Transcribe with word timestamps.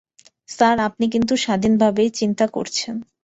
Sir, 0.49 0.77
আপনি 0.79 1.05
কিন্তু 1.09 1.33
স্বাধীনভাবেই 1.37 2.09
চিন্তা 2.11 2.45
করছেন। 2.47 2.95